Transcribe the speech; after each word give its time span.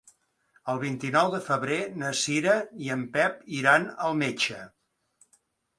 El 0.71 0.79
vint-i-nou 0.83 1.29
de 1.33 1.41
febrer 1.49 1.77
na 2.05 2.15
Cira 2.23 2.57
i 2.87 2.91
en 2.97 3.05
Pep 3.19 3.47
iran 3.61 3.91
al 4.09 4.21
metge. 4.25 4.65